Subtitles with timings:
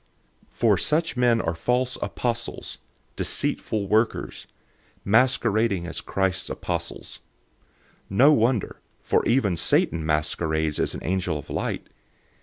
[0.47, 2.79] 011:013 For such men are false apostles,
[3.15, 4.47] deceitful workers,
[5.05, 7.19] masquerading as Christ's apostles.
[8.09, 11.85] 011:014 And no wonder, for even Satan masquerades as an angel of light.